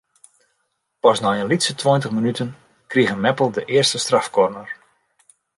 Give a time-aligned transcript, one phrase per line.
[1.03, 2.49] Pas nei in lytse tweintich minuten
[2.91, 4.67] krige Meppel de earste strafkorner.